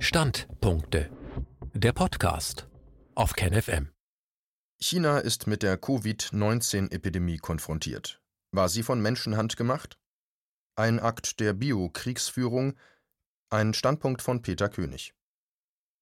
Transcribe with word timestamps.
Standpunkte. 0.00 1.10
Der 1.74 1.92
Podcast 1.92 2.68
auf 3.16 3.32
KenFM. 3.32 3.90
China 4.80 5.18
ist 5.18 5.48
mit 5.48 5.64
der 5.64 5.76
Covid-19-Epidemie 5.76 7.38
konfrontiert. 7.38 8.22
War 8.52 8.68
sie 8.68 8.84
von 8.84 9.02
Menschenhand 9.02 9.56
gemacht? 9.56 9.98
Ein 10.76 11.00
Akt 11.00 11.40
der 11.40 11.52
Bio-Kriegsführung? 11.52 12.74
Ein 13.50 13.74
Standpunkt 13.74 14.22
von 14.22 14.40
Peter 14.40 14.68
König. 14.68 15.14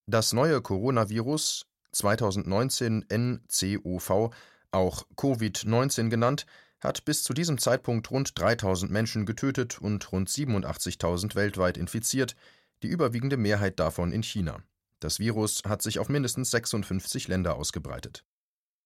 Das 0.05 0.35
neue 0.35 0.61
Coronavirus 0.61 1.67
2019 1.93 3.07
NCOV, 3.11 4.31
auch 4.73 5.07
Covid-19 5.17 6.11
genannt, 6.11 6.45
hat 6.81 7.07
bis 7.07 7.23
zu 7.23 7.33
diesem 7.33 7.57
Zeitpunkt 7.57 8.11
rund 8.11 8.39
3000 8.39 8.93
Menschen 8.93 9.25
getötet 9.25 9.81
und 9.81 10.13
rund 10.13 10.29
87.000 10.29 11.35
weltweit 11.35 11.79
infiziert, 11.79 12.37
die 12.83 12.89
überwiegende 12.89 13.37
Mehrheit 13.37 13.79
davon 13.81 14.13
in 14.13 14.23
China. 14.23 14.63
Das 15.01 15.19
Virus 15.19 15.63
hat 15.67 15.83
sich 15.83 15.99
auf 15.99 16.09
mindestens 16.09 16.51
56 16.51 17.29
Länder 17.29 17.57
ausgebreitet. 17.57 18.25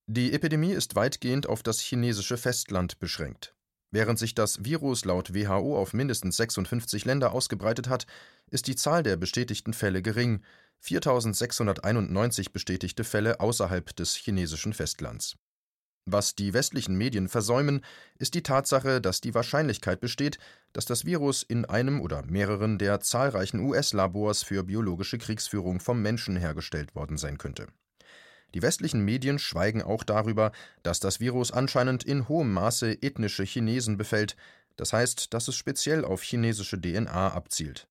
Die 0.06 0.32
Epidemie 0.32 0.72
ist 0.72 0.96
weitgehend 0.96 1.46
auf 1.46 1.62
das 1.62 1.80
chinesische 1.80 2.36
Festland 2.36 2.98
beschränkt. 2.98 3.54
Während 3.92 4.18
sich 4.18 4.34
das 4.34 4.64
Virus 4.64 5.04
laut 5.04 5.34
WHO 5.34 5.76
auf 5.76 5.92
mindestens 5.92 6.36
56 6.36 7.04
Länder 7.04 7.32
ausgebreitet 7.32 7.88
hat, 7.88 8.06
ist 8.50 8.66
die 8.66 8.76
Zahl 8.76 9.02
der 9.02 9.16
bestätigten 9.16 9.72
Fälle 9.72 10.02
gering, 10.02 10.42
4691 10.80 12.52
bestätigte 12.52 13.04
Fälle 13.04 13.40
außerhalb 13.40 13.94
des 13.96 14.14
chinesischen 14.14 14.72
Festlands. 14.72 15.36
Was 16.06 16.34
die 16.34 16.54
westlichen 16.54 16.96
Medien 16.96 17.28
versäumen, 17.28 17.82
ist 18.18 18.34
die 18.34 18.42
Tatsache, 18.42 19.00
dass 19.00 19.20
die 19.20 19.34
Wahrscheinlichkeit 19.34 20.00
besteht, 20.00 20.38
dass 20.72 20.84
das 20.84 21.04
Virus 21.04 21.42
in 21.42 21.64
einem 21.64 22.00
oder 22.00 22.24
mehreren 22.24 22.78
der 22.78 23.00
zahlreichen 23.00 23.60
US-Labors 23.60 24.42
für 24.42 24.64
biologische 24.64 25.18
Kriegsführung 25.18 25.78
vom 25.78 26.02
Menschen 26.02 26.36
hergestellt 26.36 26.94
worden 26.94 27.18
sein 27.18 27.38
könnte. 27.38 27.66
Die 28.54 28.62
westlichen 28.62 29.04
Medien 29.04 29.38
schweigen 29.38 29.82
auch 29.82 30.02
darüber, 30.02 30.52
dass 30.82 31.00
das 31.00 31.20
Virus 31.20 31.52
anscheinend 31.52 32.02
in 32.02 32.28
hohem 32.28 32.52
Maße 32.52 33.02
ethnische 33.02 33.44
Chinesen 33.44 33.96
befällt, 33.96 34.36
das 34.76 34.92
heißt, 34.92 35.32
dass 35.34 35.46
es 35.46 35.54
speziell 35.54 36.04
auf 36.04 36.22
chinesische 36.22 36.80
DNA 36.80 37.32
abzielt. 37.32 37.86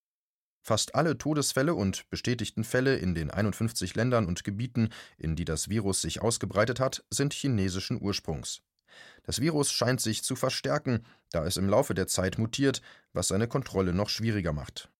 Fast 0.70 0.94
alle 0.94 1.18
Todesfälle 1.18 1.74
und 1.74 2.08
bestätigten 2.12 2.64
Fälle 2.64 2.98
in 2.98 3.16
den 3.16 3.32
51 3.32 3.96
Ländern 3.96 4.28
und 4.28 4.44
Gebieten, 4.44 4.90
in 5.18 5.36
die 5.36 5.44
das 5.44 5.70
Virus 5.70 6.04
sich 6.04 6.22
ausgebreitet 6.22 6.80
hat, 6.80 7.04
sind 7.10 7.34
chinesischen 7.34 8.00
Ursprungs. 8.00 8.62
Das 9.24 9.42
Virus 9.42 9.72
scheint 9.72 10.00
sich 10.00 10.24
zu 10.24 10.36
verstärken, 10.36 11.08
da 11.32 11.44
es 11.44 11.58
im 11.58 11.68
Laufe 11.68 11.96
der 11.96 12.06
Zeit 12.06 12.38
mutiert, 12.38 12.84
was 13.14 13.30
seine 13.30 13.48
Kontrolle 13.48 13.94
noch 13.94 14.10
schwieriger 14.10 14.54
macht. 14.54 14.92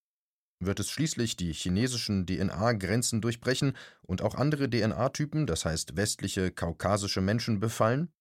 Wird 0.60 0.80
es 0.80 0.90
schließlich 0.90 1.36
die 1.36 1.54
chinesischen 1.54 2.26
DNA-Grenzen 2.26 3.22
durchbrechen 3.22 3.74
und 4.02 4.24
auch 4.24 4.34
andere 4.34 4.72
DNA-Typen, 4.72 5.46
das 5.46 5.66
heißt 5.66 5.96
westliche, 5.96 6.50
kaukasische 6.50 7.22
Menschen 7.22 7.60
befallen? 7.60 8.12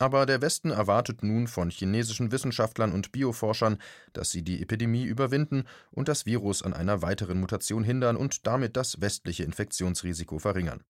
Aber 0.00 0.24
der 0.24 0.40
Westen 0.40 0.70
erwartet 0.70 1.22
nun 1.22 1.46
von 1.46 1.68
chinesischen 1.68 2.32
Wissenschaftlern 2.32 2.92
und 2.92 3.12
Bioforschern, 3.12 3.76
dass 4.14 4.30
sie 4.30 4.42
die 4.42 4.62
Epidemie 4.62 5.04
überwinden 5.04 5.64
und 5.90 6.08
das 6.08 6.24
Virus 6.24 6.62
an 6.62 6.72
einer 6.72 7.02
weiteren 7.02 7.38
Mutation 7.38 7.84
hindern 7.84 8.16
und 8.16 8.46
damit 8.46 8.78
das 8.78 9.02
westliche 9.02 9.44
Infektionsrisiko 9.44 10.38
verringern. 10.38 10.82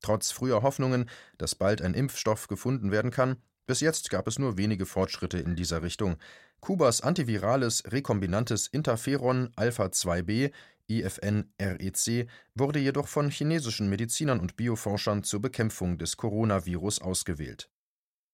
Trotz 0.00 0.30
früher 0.30 0.62
Hoffnungen, 0.62 1.10
dass 1.36 1.54
bald 1.54 1.82
ein 1.82 1.92
Impfstoff 1.92 2.48
gefunden 2.48 2.90
werden 2.90 3.10
kann, 3.10 3.36
bis 3.66 3.80
jetzt 3.80 4.08
gab 4.08 4.26
es 4.26 4.38
nur 4.38 4.56
wenige 4.56 4.86
Fortschritte 4.86 5.38
in 5.38 5.54
dieser 5.54 5.82
Richtung. 5.82 6.16
Kubas 6.60 7.02
antivirales 7.02 7.82
rekombinantes 7.86 8.68
Interferon 8.68 9.50
Alpha-2b 9.56 10.50
IFN-REC 10.88 12.26
wurde 12.54 12.78
jedoch 12.78 13.08
von 13.08 13.28
chinesischen 13.28 13.90
Medizinern 13.90 14.40
und 14.40 14.56
Bioforschern 14.56 15.24
zur 15.24 15.42
Bekämpfung 15.42 15.98
des 15.98 16.16
Coronavirus 16.16 17.02
ausgewählt. 17.02 17.68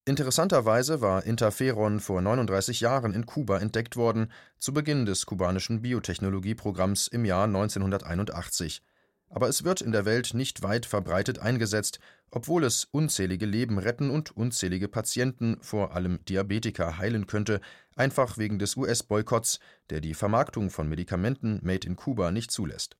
Interessanterweise 0.05 1.01
war 1.01 1.25
Interferon 1.25 2.01
vor 2.01 2.21
39 2.21 2.81
Jahren 2.81 3.15
in 3.15 3.25
Kuba 3.25 3.59
entdeckt 3.59 3.95
worden, 3.95 4.33
zu 4.59 4.75
Beginn 4.75 5.07
des 5.07 5.27
kubanischen 5.27 5.83
Biotechnologieprogramms 5.83 7.07
im 7.07 7.25
Jahr 7.25 7.45
1981. 7.45 8.83
Aber 9.29 9.49
es 9.49 9.63
wird 9.63 9.81
in 9.81 9.93
der 9.93 10.05
Welt 10.05 10.35
nicht 10.35 10.65
weit 10.65 10.87
verbreitet 10.87 11.39
eingesetzt, 11.39 12.01
obwohl 12.33 12.65
es 12.65 12.85
unzählige 12.91 13.47
Leben 13.47 13.79
retten 13.79 14.11
und 14.11 14.37
unzählige 14.37 14.89
Patienten, 14.89 15.59
vor 15.61 15.95
allem 15.95 16.19
Diabetiker, 16.25 16.99
heilen 16.99 17.29
könnte, 17.29 17.61
einfach 17.95 18.39
wegen 18.39 18.59
des 18.59 18.77
US-Boykotts, 18.77 19.61
der 19.91 20.01
die 20.01 20.15
Vermarktung 20.15 20.71
von 20.71 20.89
Medikamenten 20.89 21.61
made 21.63 21.87
in 21.87 21.95
Kuba 21.95 22.33
nicht 22.33 22.51
zulässt. 22.51 22.97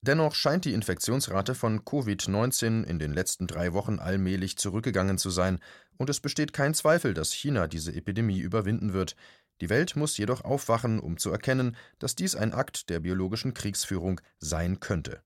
Dennoch 0.00 0.34
scheint 0.34 0.64
die 0.64 0.74
Infektionsrate 0.74 1.54
von 1.54 1.80
Covid-19 1.80 2.84
in 2.84 2.98
den 2.98 3.12
letzten 3.12 3.46
drei 3.46 3.72
Wochen 3.72 3.98
allmählich 3.98 4.56
zurückgegangen 4.56 5.18
zu 5.18 5.30
sein, 5.30 5.58
und 5.96 6.08
es 6.08 6.20
besteht 6.20 6.52
kein 6.52 6.74
Zweifel, 6.74 7.14
dass 7.14 7.32
China 7.32 7.66
diese 7.66 7.92
Epidemie 7.92 8.38
überwinden 8.38 8.92
wird. 8.92 9.16
Die 9.60 9.70
Welt 9.70 9.96
muss 9.96 10.16
jedoch 10.16 10.44
aufwachen, 10.44 11.00
um 11.00 11.16
zu 11.16 11.30
erkennen, 11.30 11.76
dass 11.98 12.14
dies 12.14 12.36
ein 12.36 12.52
Akt 12.52 12.90
der 12.90 13.00
biologischen 13.00 13.54
Kriegsführung 13.54 14.20
sein 14.38 14.78
könnte. 14.78 15.22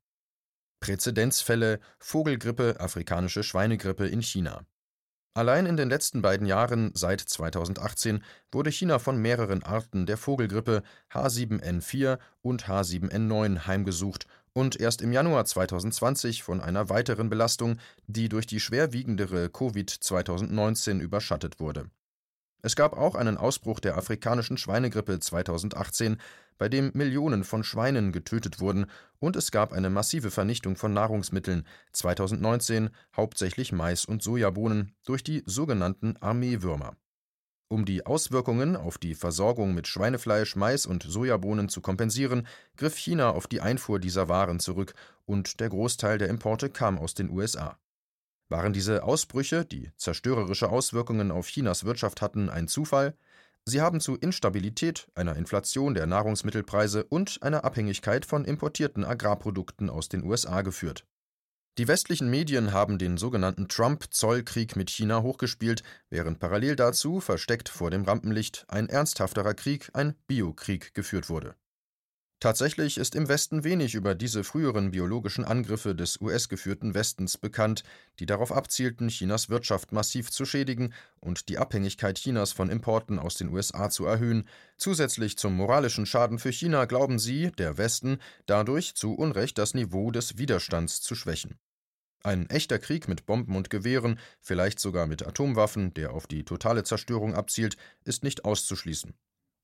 Präzedenzfälle 0.81 1.79
Vogelgrippe, 1.99 2.81
afrikanische 2.81 3.43
Schweinegrippe 3.43 4.09
in 4.09 4.23
China. 4.23 4.65
Allein 5.35 5.65
in 5.65 5.79
den 5.79 5.89
letzten 5.89 6.21
beiden 6.21 6.47
Jahren 6.47 6.91
seit 6.95 7.21
2018 7.21 8.23
wurde 8.51 8.71
China 8.71 8.99
von 8.99 9.17
mehreren 9.17 9.63
Arten 9.63 10.05
der 10.05 10.19
Vogelgrippe 10.19 10.83
H7N4 11.11 12.19
und 12.43 12.67
H7N9 12.67 13.67
heimgesucht 13.67 14.27
und 14.55 14.81
erst 14.81 15.03
im 15.03 15.13
Januar 15.13 15.45
2020 15.45 16.43
von 16.43 16.61
einer 16.61 16.89
weiteren 16.89 17.29
Belastung, 17.31 17.79
die 18.07 18.29
durch 18.29 18.47
die 18.47 18.61
schwerwiegendere 18.61 19.51
Covid 19.51 19.91
2019 19.91 21.01
überschattet 21.01 21.61
wurde. 21.61 21.91
Es 22.65 22.77
gab 22.77 22.97
auch 22.97 23.17
einen 23.17 23.37
Ausbruch 23.37 23.81
der 23.81 23.97
afrikanischen 23.97 24.57
Schweinegrippe 24.57 25.19
2018, 25.19 26.19
bei 26.59 26.69
dem 26.69 26.93
Millionen 26.95 27.43
von 27.43 27.65
Schweinen 27.65 28.13
getötet 28.13 28.61
wurden, 28.61 28.87
und 29.19 29.35
es 29.35 29.51
gab 29.51 29.73
eine 29.73 29.91
massive 29.91 30.31
Vernichtung 30.31 30.77
von 30.77 30.93
Nahrungsmitteln 30.93 31.67
2019, 31.93 32.91
hauptsächlich 33.17 33.73
Mais 33.73 34.05
und 34.05 34.23
Sojabohnen, 34.23 34.95
durch 35.05 35.25
die 35.25 35.43
sogenannten 35.45 36.17
Armeewürmer. 36.19 36.95
Um 37.73 37.87
die 37.87 38.05
Auswirkungen 38.05 38.77
auf 38.77 38.99
die 38.99 39.15
Versorgung 39.15 39.73
mit 39.73 39.87
Schweinefleisch, 39.87 40.57
Mais 40.57 40.85
und 40.85 41.05
Sojabohnen 41.05 41.71
zu 41.71 41.81
kompensieren, 41.81 42.47
griff 42.77 42.99
China 42.99 43.31
auf 43.31 43.47
die 43.47 43.63
Einfuhr 43.63 43.99
dieser 43.99 44.29
Waren 44.29 44.61
zurück, 44.61 44.93
und 45.25 45.59
der 45.59 45.71
Großteil 45.71 46.19
der 46.19 46.29
Importe 46.29 46.69
kam 46.69 46.99
aus 46.99 47.15
den 47.15 47.31
USA. 47.31 47.79
Waren 48.51 48.75
diese 48.75 49.05
Ausbrüche, 49.05 49.65
die 49.65 49.91
zerstörerische 49.97 50.69
Auswirkungen 50.69 51.31
auf 51.31 51.47
Chinas 51.47 51.85
Wirtschaft 51.85 52.21
hatten, 52.21 52.51
ein 52.51 52.69
Zufall? 52.69 53.17
Sie 53.65 53.81
haben 53.81 54.01
zu 54.01 54.17
Instabilität, 54.17 55.09
einer 55.15 55.37
Inflation 55.37 55.95
der 55.95 56.05
Nahrungsmittelpreise 56.05 57.05
und 57.05 57.43
einer 57.43 57.65
Abhängigkeit 57.65 58.27
von 58.27 58.45
importierten 58.45 59.03
Agrarprodukten 59.03 59.89
aus 59.89 60.11
den 60.11 60.25
USA 60.25 60.61
geführt. 60.61 61.07
Die 61.79 61.89
westlichen 61.89 62.29
Medien 62.29 62.75
haben 62.75 62.99
den 62.99 63.17
sogenannten 63.17 63.67
Trump-Zollkrieg 63.67 64.77
mit 64.77 64.91
China 64.91 65.23
hochgespielt, 65.23 65.83
während 66.11 66.39
parallel 66.39 66.77
dazu, 66.77 67.19
versteckt 67.19 67.71
vor 67.71 67.91
dem 67.91 68.05
Rampenlicht, 68.05 68.67
ein 68.69 68.91
ernsthafterer 68.91 69.55
Krieg, 69.55 69.89
ein 69.95 70.15
Biokrieg 70.27 70.93
geführt 70.93 71.31
wurde. 71.31 71.55
Tatsächlich 72.43 72.99
ist 72.99 73.15
im 73.15 73.29
Westen 73.29 73.63
wenig 73.63 73.95
über 73.95 74.17
diese 74.17 74.43
früheren 74.43 74.91
biologischen 74.91 75.45
Angriffe 75.45 75.95
des 75.95 76.21
US-geführten 76.21 76.93
Westens 76.93 77.39
bekannt, 77.39 77.85
die 78.19 78.27
darauf 78.27 78.51
abzielten, 78.51 79.07
Chinas 79.11 79.49
Wirtschaft 79.49 79.93
massiv 79.93 80.29
zu 80.33 80.45
schädigen 80.45 80.93
und 81.21 81.49
die 81.49 81.59
Abhängigkeit 81.59 82.19
Chinas 82.19 82.51
von 82.51 82.69
Importen 82.69 83.21
aus 83.21 83.37
den 83.37 83.51
USA 83.51 83.91
zu 83.91 84.07
erhöhen. 84.07 84.49
Zusätzlich 84.77 85.39
zum 85.39 85.55
moralischen 85.55 86.05
Schaden 86.05 86.41
für 86.41 86.51
China 86.51 86.87
glauben 86.87 87.21
sie, 87.21 87.53
der 87.53 87.79
Westen, 87.79 88.19
dadurch 88.47 88.97
zu 88.97 89.15
Unrecht 89.15 89.57
das 89.57 89.75
Niveau 89.75 90.11
des 90.11 90.37
Widerstands 90.37 91.01
zu 91.01 91.15
schwächen. 91.15 91.61
Ein 92.25 92.51
echter 92.51 92.81
Krieg 92.81 93.07
mit 93.07 93.25
Bomben 93.25 93.55
und 93.55 93.71
Gewehren, 93.71 94.19
vielleicht 94.41 94.81
sogar 94.81 95.07
mit 95.07 95.25
Atomwaffen, 95.25 95.95
der 95.95 96.13
auf 96.13 96.27
die 96.27 96.45
totale 96.45 96.83
Zerstörung 96.83 97.37
abzielt, 97.37 97.77
ist 98.05 98.25
nicht 98.25 98.45
auszuschließen. 98.45 99.15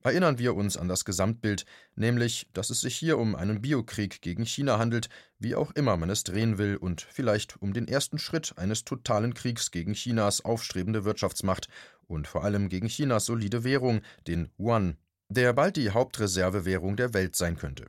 Erinnern 0.09 0.39
wir 0.39 0.57
uns 0.57 0.79
an 0.79 0.89
das 0.89 1.05
Gesamtbild, 1.05 1.67
nämlich, 1.95 2.49
dass 2.55 2.71
es 2.71 2.81
sich 2.81 2.97
hier 2.97 3.19
um 3.19 3.35
einen 3.35 3.61
Biokrieg 3.61 4.23
gegen 4.23 4.47
China 4.47 4.79
handelt, 4.79 5.11
wie 5.39 5.55
auch 5.55 5.71
immer 5.73 5.99
man 5.99 6.09
es 6.09 6.25
drehen 6.25 6.57
will, 6.57 6.77
und 6.77 7.03
vielleicht 7.03 7.61
um 7.61 7.75
den 7.75 7.87
ersten 7.87 8.19
Schritt 8.19 8.55
eines 8.57 8.87
totalen 8.87 9.35
Kriegs 9.35 9.71
gegen 9.71 9.93
Chinas 9.93 10.43
aufstrebende 10.43 11.05
Wirtschaftsmacht 11.05 11.69
und 12.07 12.27
vor 12.27 12.43
allem 12.43 12.71
gegen 12.71 12.89
Chinas 12.89 13.27
solide 13.27 13.65
Währung, 13.65 14.01
den 14.27 14.49
Yuan, 14.59 14.97
der 15.29 15.53
bald 15.53 15.77
die 15.77 15.91
Hauptreservewährung 15.91 16.97
der 16.97 17.13
Welt 17.13 17.37
sein 17.37 17.59
könnte. 17.59 17.85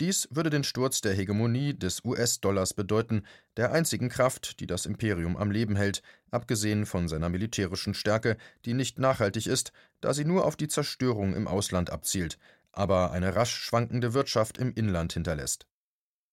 Dies 0.00 0.28
würde 0.30 0.50
den 0.50 0.62
Sturz 0.62 1.00
der 1.00 1.12
Hegemonie 1.12 1.76
des 1.76 2.04
US-Dollars 2.04 2.72
bedeuten, 2.72 3.24
der 3.56 3.72
einzigen 3.72 4.08
Kraft, 4.08 4.60
die 4.60 4.68
das 4.68 4.86
Imperium 4.86 5.36
am 5.36 5.50
Leben 5.50 5.74
hält, 5.74 6.02
abgesehen 6.30 6.86
von 6.86 7.08
seiner 7.08 7.28
militärischen 7.28 7.94
Stärke, 7.94 8.36
die 8.64 8.74
nicht 8.74 9.00
nachhaltig 9.00 9.48
ist, 9.48 9.72
da 10.00 10.14
sie 10.14 10.24
nur 10.24 10.44
auf 10.44 10.54
die 10.54 10.68
Zerstörung 10.68 11.34
im 11.34 11.48
Ausland 11.48 11.90
abzielt, 11.90 12.38
aber 12.70 13.10
eine 13.10 13.34
rasch 13.34 13.56
schwankende 13.56 14.14
Wirtschaft 14.14 14.58
im 14.58 14.72
Inland 14.72 15.14
hinterlässt. 15.14 15.66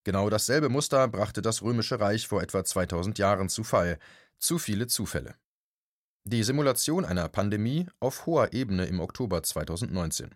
Genau 0.04 0.30
dasselbe 0.30 0.70
Muster 0.70 1.08
brachte 1.08 1.42
das 1.42 1.64
Römische 1.64 2.00
Reich 2.00 2.28
vor 2.28 2.44
etwa 2.44 2.64
2000 2.64 3.18
Jahren 3.18 3.50
zu 3.50 3.64
Fall. 3.64 3.98
Zu 4.38 4.60
viele 4.60 4.86
Zufälle. 4.86 5.34
Die 6.24 6.44
Simulation 6.44 7.04
einer 7.04 7.28
Pandemie 7.30 7.88
auf 8.00 8.28
hoher 8.28 8.54
Ebene 8.54 8.86
im 8.86 9.00
Oktober 9.00 9.42
2019. 9.42 10.36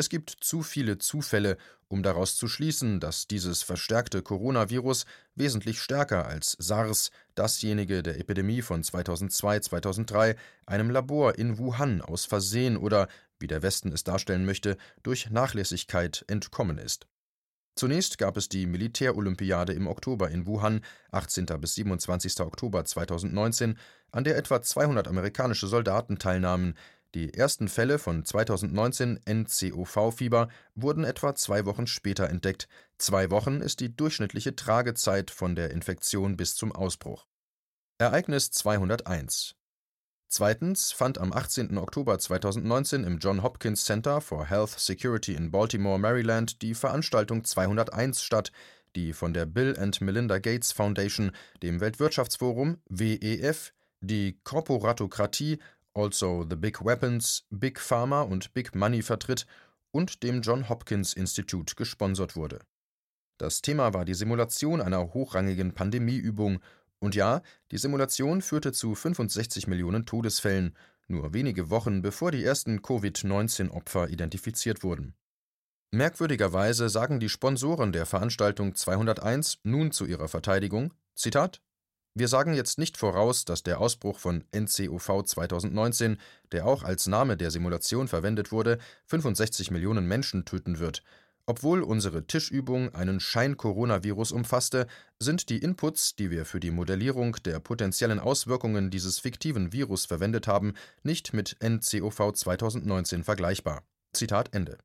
Es 0.00 0.08
gibt 0.08 0.30
zu 0.30 0.62
viele 0.62 0.98
Zufälle, 0.98 1.56
um 1.88 2.04
daraus 2.04 2.36
zu 2.36 2.46
schließen, 2.46 3.00
dass 3.00 3.26
dieses 3.26 3.64
verstärkte 3.64 4.22
Coronavirus 4.22 5.06
wesentlich 5.34 5.82
stärker 5.82 6.24
als 6.24 6.56
SARS, 6.60 7.10
dasjenige 7.34 8.04
der 8.04 8.20
Epidemie 8.20 8.62
von 8.62 8.84
2002-2003, 8.84 10.36
einem 10.66 10.90
Labor 10.90 11.36
in 11.36 11.58
Wuhan 11.58 12.00
aus 12.00 12.26
Versehen 12.26 12.76
oder, 12.76 13.08
wie 13.40 13.48
der 13.48 13.62
Westen 13.62 13.90
es 13.90 14.04
darstellen 14.04 14.46
möchte, 14.46 14.76
durch 15.02 15.30
Nachlässigkeit 15.30 16.24
entkommen 16.28 16.78
ist. 16.78 17.08
Zunächst 17.74 18.18
gab 18.18 18.36
es 18.36 18.48
die 18.48 18.66
Militärolympiade 18.66 19.72
im 19.72 19.88
Oktober 19.88 20.30
in 20.30 20.46
Wuhan, 20.46 20.80
18. 21.10 21.46
bis 21.60 21.74
27. 21.74 22.40
Oktober 22.40 22.84
2019, 22.84 23.76
an 24.12 24.24
der 24.24 24.36
etwa 24.36 24.62
200 24.62 25.08
amerikanische 25.08 25.66
Soldaten 25.66 26.18
teilnahmen, 26.18 26.74
die 27.14 27.32
ersten 27.32 27.68
Fälle 27.68 27.98
von 27.98 28.24
2019 28.24 29.20
NCOV-Fieber 29.26 30.48
wurden 30.74 31.04
etwa 31.04 31.34
zwei 31.34 31.64
Wochen 31.64 31.86
später 31.86 32.28
entdeckt. 32.28 32.68
Zwei 32.98 33.30
Wochen 33.30 33.60
ist 33.60 33.80
die 33.80 33.94
durchschnittliche 33.96 34.54
Tragezeit 34.54 35.30
von 35.30 35.54
der 35.54 35.70
Infektion 35.70 36.36
bis 36.36 36.54
zum 36.54 36.72
Ausbruch. 36.72 37.26
Ereignis 37.98 38.50
201 38.50 39.54
Zweitens 40.30 40.92
fand 40.92 41.16
am 41.16 41.32
18. 41.32 41.78
Oktober 41.78 42.18
2019 42.18 43.04
im 43.04 43.18
John 43.18 43.42
Hopkins 43.42 43.86
Center 43.86 44.20
for 44.20 44.44
Health 44.44 44.78
Security 44.78 45.32
in 45.32 45.50
Baltimore, 45.50 45.98
Maryland 45.98 46.60
die 46.60 46.74
Veranstaltung 46.74 47.44
201 47.44 48.22
statt, 48.22 48.52
die 48.94 49.14
von 49.14 49.32
der 49.32 49.46
Bill 49.46 49.74
and 49.78 50.02
Melinda 50.02 50.38
Gates 50.38 50.72
Foundation, 50.72 51.32
dem 51.62 51.80
Weltwirtschaftsforum 51.80 52.76
WEF, 52.90 53.72
die 54.00 54.38
Korporatokratie 54.44 55.58
also 55.98 56.46
The 56.48 56.56
Big 56.56 56.84
Weapons, 56.84 57.44
Big 57.50 57.80
Pharma 57.80 58.22
und 58.22 58.54
Big 58.54 58.74
Money 58.74 59.02
vertritt 59.02 59.46
und 59.90 60.22
dem 60.22 60.42
John 60.42 60.68
Hopkins 60.68 61.12
Institute 61.12 61.74
gesponsert 61.74 62.36
wurde. 62.36 62.60
Das 63.38 63.62
Thema 63.62 63.94
war 63.94 64.04
die 64.04 64.14
Simulation 64.14 64.80
einer 64.80 65.12
hochrangigen 65.12 65.74
Pandemieübung 65.74 66.60
und 67.00 67.14
ja, 67.14 67.42
die 67.70 67.78
Simulation 67.78 68.42
führte 68.42 68.72
zu 68.72 68.94
65 68.94 69.66
Millionen 69.66 70.06
Todesfällen, 70.06 70.76
nur 71.08 71.34
wenige 71.34 71.70
Wochen 71.70 72.02
bevor 72.02 72.30
die 72.30 72.44
ersten 72.44 72.82
Covid-19-Opfer 72.82 74.08
identifiziert 74.08 74.82
wurden. 74.82 75.14
Merkwürdigerweise 75.90 76.88
sagen 76.88 77.18
die 77.18 77.30
Sponsoren 77.30 77.92
der 77.92 78.04
Veranstaltung 78.04 78.74
201 78.74 79.60
nun 79.62 79.90
zu 79.90 80.04
ihrer 80.04 80.28
Verteidigung: 80.28 80.92
Zitat 81.14 81.62
wir 82.14 82.28
sagen 82.28 82.54
jetzt 82.54 82.78
nicht 82.78 82.96
voraus, 82.96 83.44
dass 83.44 83.62
der 83.62 83.80
Ausbruch 83.80 84.18
von 84.18 84.44
NCOV 84.52 85.24
2019, 85.24 86.18
der 86.52 86.66
auch 86.66 86.82
als 86.82 87.06
Name 87.06 87.36
der 87.36 87.50
Simulation 87.50 88.08
verwendet 88.08 88.50
wurde, 88.50 88.78
65 89.06 89.70
Millionen 89.70 90.06
Menschen 90.06 90.44
töten 90.44 90.78
wird. 90.78 91.02
Obwohl 91.46 91.82
unsere 91.82 92.26
Tischübung 92.26 92.94
einen 92.94 93.20
Schein-Coronavirus 93.20 94.32
umfasste, 94.32 94.86
sind 95.18 95.48
die 95.48 95.58
Inputs, 95.58 96.14
die 96.14 96.30
wir 96.30 96.44
für 96.44 96.60
die 96.60 96.70
Modellierung 96.70 97.36
der 97.44 97.58
potenziellen 97.58 98.18
Auswirkungen 98.18 98.90
dieses 98.90 99.18
fiktiven 99.18 99.72
Virus 99.72 100.04
verwendet 100.04 100.46
haben, 100.46 100.74
nicht 101.02 101.32
mit 101.32 101.56
NCOV 101.62 102.32
2019 102.34 103.24
vergleichbar. 103.24 103.82
Zitat 104.12 104.54
Ende. 104.54 104.76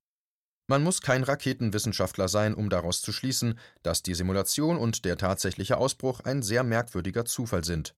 Man 0.68 0.83
muss 0.83 1.01
kein 1.01 1.24
Raketenwissenschaftler 1.24 2.27
sein, 2.30 2.54
um 2.54 2.69
daraus 2.69 3.01
zu 3.01 3.12
schließen, 3.12 3.60
dass 3.81 4.01
die 4.01 4.15
Simulation 4.15 4.77
und 4.77 5.04
der 5.06 5.18
tatsächliche 5.18 5.77
Ausbruch 5.77 6.21
ein 6.21 6.42
sehr 6.42 6.63
merkwürdiger 6.63 7.25
Zufall 7.25 7.63
sind. 7.63 7.95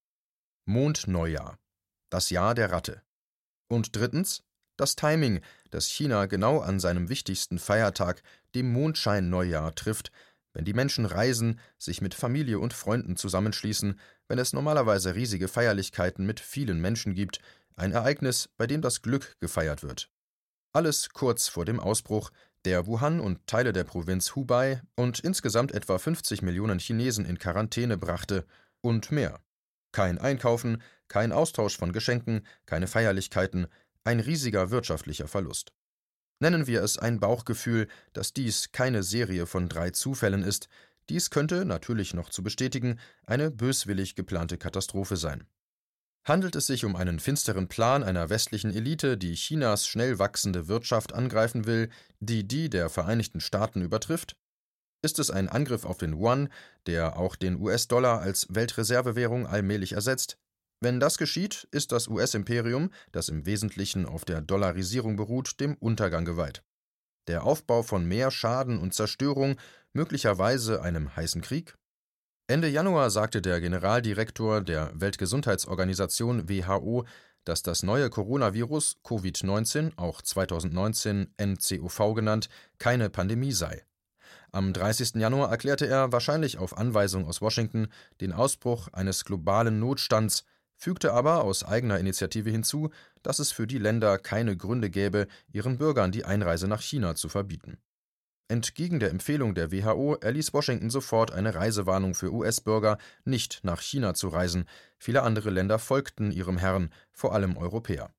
Mondneujahr. 0.65 1.59
Das 2.09 2.31
Jahr 2.31 2.55
der 2.55 2.71
Ratte. 2.71 3.01
Und 3.67 3.95
drittens 3.95 4.43
das 4.77 4.95
Timing, 4.95 5.41
das 5.71 5.87
China 5.87 6.25
genau 6.25 6.59
an 6.59 6.79
seinem 6.79 7.07
wichtigsten 7.07 7.59
Feiertag, 7.59 8.21
dem 8.55 8.71
Mondschein-Neujahr, 8.73 9.73
trifft, 9.75 10.11
wenn 10.53 10.65
die 10.65 10.73
Menschen 10.73 11.05
reisen, 11.05 11.59
sich 11.77 12.01
mit 12.01 12.13
Familie 12.13 12.59
und 12.59 12.73
Freunden 12.73 13.15
zusammenschließen, 13.15 13.99
wenn 14.27 14.39
es 14.39 14.53
normalerweise 14.53 15.15
riesige 15.15 15.47
Feierlichkeiten 15.47 16.25
mit 16.25 16.39
vielen 16.39 16.81
Menschen 16.81 17.13
gibt, 17.13 17.39
ein 17.75 17.91
Ereignis, 17.91 18.49
bei 18.57 18.67
dem 18.67 18.81
das 18.81 19.01
Glück 19.01 19.35
gefeiert 19.39 19.83
wird. 19.83 20.09
Alles 20.73 21.09
kurz 21.09 21.47
vor 21.47 21.65
dem 21.65 21.79
Ausbruch, 21.79 22.31
der 22.65 22.87
Wuhan 22.87 23.19
und 23.19 23.45
Teile 23.47 23.73
der 23.73 23.83
Provinz 23.83 24.35
Hubei 24.35 24.81
und 24.95 25.19
insgesamt 25.19 25.71
etwa 25.71 25.97
50 25.97 26.41
Millionen 26.41 26.79
Chinesen 26.79 27.25
in 27.25 27.37
Quarantäne 27.37 27.97
brachte 27.97 28.45
und 28.81 29.11
mehr. 29.11 29.39
Kein 29.91 30.17
Einkaufen, 30.17 30.81
kein 31.07 31.31
Austausch 31.31 31.77
von 31.77 31.93
Geschenken, 31.93 32.45
keine 32.65 32.87
Feierlichkeiten, 32.87 33.67
ein 34.03 34.19
riesiger 34.19 34.71
wirtschaftlicher 34.71 35.27
Verlust. 35.27 35.73
Nennen 36.39 36.67
wir 36.67 36.83
es 36.83 36.97
ein 36.97 37.19
Bauchgefühl, 37.19 37.87
dass 38.13 38.33
dies 38.33 38.71
keine 38.71 39.03
Serie 39.03 39.45
von 39.45 39.69
drei 39.69 39.91
Zufällen 39.91 40.43
ist, 40.43 40.67
dies 41.07 41.29
könnte, 41.29 41.65
natürlich 41.65 42.13
noch 42.15 42.29
zu 42.29 42.43
bestätigen, 42.43 42.99
eine 43.25 43.51
böswillig 43.51 44.15
geplante 44.15 44.57
Katastrophe 44.57 45.17
sein. 45.17 45.45
Handelt 46.27 46.55
es 46.55 46.65
sich 46.65 46.85
um 46.85 46.95
einen 46.95 47.19
finsteren 47.19 47.67
Plan 47.67 48.01
einer 48.01 48.31
westlichen 48.31 48.73
Elite, 48.73 49.15
die 49.15 49.35
Chinas 49.35 49.85
schnell 49.85 50.17
wachsende 50.17 50.67
Wirtschaft 50.67 51.13
angreifen 51.13 51.67
will, 51.67 51.89
die 52.19 52.47
die 52.47 52.67
der 52.67 52.89
Vereinigten 52.89 53.39
Staaten 53.39 53.83
übertrifft? 53.83 54.35
Ist 55.03 55.19
es 55.19 55.29
ein 55.29 55.49
Angriff 55.49 55.85
auf 55.85 55.99
den 55.99 56.13
Yuan, 56.13 56.49
der 56.87 57.17
auch 57.19 57.35
den 57.35 57.61
US-Dollar 57.61 58.21
als 58.21 58.47
Weltreservewährung 58.49 59.45
allmählich 59.45 59.91
ersetzt? 59.91 60.39
Wenn 60.81 60.99
das 60.99 61.19
geschieht, 61.19 61.67
ist 61.69 61.91
das 61.91 62.07
US-Imperium, 62.07 62.89
das 63.11 63.29
im 63.29 63.45
Wesentlichen 63.45 64.07
auf 64.07 64.25
der 64.25 64.41
Dollarisierung 64.41 65.17
beruht, 65.17 65.59
dem 65.59 65.75
Untergang 65.75 66.25
geweiht. 66.25 66.63
Der 67.27 67.43
Aufbau 67.43 67.83
von 67.83 68.03
mehr 68.03 68.31
Schaden 68.31 68.79
und 68.79 68.95
Zerstörung, 68.95 69.57
möglicherweise 69.93 70.81
einem 70.81 71.15
heißen 71.15 71.41
Krieg? 71.41 71.75
Ende 72.47 72.67
Januar 72.67 73.09
sagte 73.09 73.41
der 73.41 73.59
Generaldirektor 73.59 74.61
der 74.61 74.91
Weltgesundheitsorganisation 74.93 76.47
WHO, 76.47 77.03
dass 77.43 77.63
das 77.63 77.81
neue 77.81 78.11
Coronavirus 78.11 78.97
Covid-19, 79.03 79.93
auch 79.97 80.21
2019 80.21 81.33
NCOV 81.41 82.13
genannt, 82.13 82.49
keine 82.77 83.09
Pandemie 83.09 83.51
sei. 83.51 83.83
Am 84.51 84.73
30. 84.73 85.15
Januar 85.15 85.49
erklärte 85.49 85.87
er, 85.87 86.11
wahrscheinlich 86.11 86.59
auf 86.59 86.77
Anweisung 86.77 87.25
aus 87.25 87.41
Washington, 87.41 87.87
den 88.21 88.31
Ausbruch 88.31 88.89
eines 88.93 89.25
globalen 89.25 89.79
Notstands, 89.79 90.45
fügte 90.75 91.13
aber 91.13 91.43
aus 91.43 91.63
eigener 91.63 91.97
Initiative 91.97 92.51
hinzu, 92.51 92.91
dass 93.23 93.39
es 93.39 93.51
für 93.51 93.65
die 93.65 93.79
Länder 93.79 94.19
keine 94.19 94.55
Gründe 94.55 94.91
gäbe, 94.91 95.25
ihren 95.51 95.79
Bürgern 95.79 96.11
die 96.11 96.25
Einreise 96.25 96.67
nach 96.67 96.81
China 96.83 97.15
zu 97.15 97.27
verbieten. 97.27 97.79
Entgegen 98.47 98.99
der 98.99 99.09
Empfehlung 99.09 99.55
der 99.55 99.71
WHO 99.71 100.17
erließ 100.21 100.53
Washington 100.53 100.91
sofort 100.91 101.31
eine 101.31 101.55
Reisewarnung 101.55 102.13
für 102.13 102.31
US-Bürger, 102.31 102.99
nicht 103.23 103.61
nach 103.63 103.81
China 103.81 104.13
zu 104.13 104.27
reisen. 104.27 104.65
Viele 104.99 105.23
andere 105.23 105.49
Länder 105.49 105.79
folgten 105.79 106.31
ihrem 106.31 106.57
Herrn, 106.57 106.91
vor 107.11 107.33
allem 107.33 107.57
Europäer. 107.57 108.11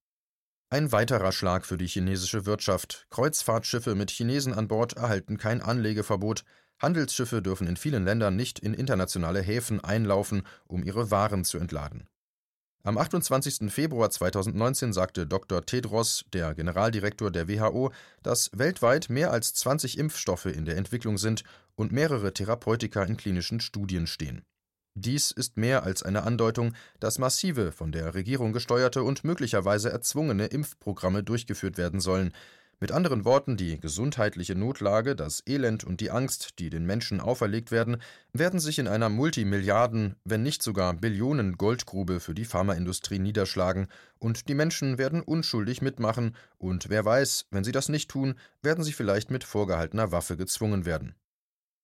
Ein 0.69 0.91
weiterer 0.91 1.31
Schlag 1.31 1.65
für 1.65 1.79
die 1.79 1.87
chinesische 1.87 2.45
Wirtschaft. 2.45 3.07
Kreuzfahrtschiffe 3.11 3.95
mit 3.95 4.11
Chinesen 4.11 4.53
an 4.53 4.67
Bord 4.67 4.95
erhalten 4.95 5.39
kein 5.39 5.63
Anlegeverbot. 5.63 6.43
Handelsschiffe 6.81 7.41
dürfen 7.41 7.69
in 7.69 7.77
vielen 7.77 8.05
Ländern 8.05 8.35
nicht 8.35 8.59
in 8.59 8.75
internationale 8.75 9.41
Häfen 9.41 9.79
einlaufen, 9.83 10.43
um 10.67 10.83
ihre 10.83 11.13
Waren 11.13 11.45
zu 11.45 11.59
entladen. 11.59 12.09
Am 12.87 12.99
28. 12.99 13.69
Februar 13.73 14.11
2019 14.11 14.93
sagte 14.93 15.27
Dr. 15.27 15.67
Tedros, 15.67 16.25
der 16.33 16.55
Generaldirektor 16.55 17.33
der 17.33 17.49
WHO, 17.49 17.91
dass 18.23 18.49
weltweit 18.55 19.11
mehr 19.11 19.33
als 19.33 19.55
20 19.55 19.99
Impfstoffe 19.99 20.47
in 20.47 20.67
der 20.67 20.77
Entwicklung 20.77 21.19
sind 21.19 21.43
und 21.75 21.91
mehrere 21.91 22.33
Therapeutika 22.33 23.03
in 23.03 23.17
klinischen 23.17 23.59
Studien 23.59 24.07
stehen. 24.07 24.45
Dies 24.95 25.33
ist 25.33 25.57
mehr 25.57 25.83
als 25.83 26.05
eine 26.05 26.23
Andeutung, 26.23 26.75
dass 27.01 27.19
massive, 27.19 27.73
von 27.73 27.91
der 27.91 28.15
Regierung 28.15 28.53
gesteuerte 28.53 29.03
und 29.03 29.25
möglicherweise 29.25 29.91
erzwungene 29.91 30.47
Impfprogramme 30.47 31.25
durchgeführt 31.25 31.79
werden 31.79 31.99
sollen, 31.99 32.33
mit 32.79 32.93
anderen 32.93 33.25
Worten, 33.25 33.57
die 33.57 33.81
gesundheitliche 33.81 34.55
Notlage, 34.55 35.17
das 35.17 35.43
Elend 35.47 35.85
und 35.85 36.01
die 36.01 36.11
Angst, 36.11 36.59
die 36.59 36.71
den 36.71 36.85
Menschen 36.85 37.21
auferlegt 37.21 37.71
werden, 37.71 37.97
werden 38.33 38.61
sich 38.61 38.79
in 38.79 38.87
einer 38.87 39.09
Multimilliarden, 39.09 40.17
wenn 40.25 40.43
nicht 40.43 40.63
sogar 40.63 40.93
Billionen 40.95 41.57
Goldgrube 41.57 42.21
für 42.21 42.35
die 42.35 42.45
Pharmaindustrie 42.45 43.19
niederschlagen, 43.19 43.89
und 44.19 44.49
die 44.49 44.55
Menschen 44.55 44.99
werden 44.99 45.23
unschuldig 45.23 45.81
mitmachen, 45.83 46.37
und 46.59 46.89
wer 46.89 47.05
weiß, 47.05 47.47
wenn 47.51 47.65
sie 47.65 47.73
das 47.73 47.89
nicht 47.89 48.11
tun, 48.11 48.35
werden 48.63 48.85
sie 48.85 48.93
vielleicht 48.93 49.31
mit 49.31 49.45
vorgehaltener 49.45 50.13
Waffe 50.13 50.37
gezwungen 50.37 50.85
werden. 50.85 51.15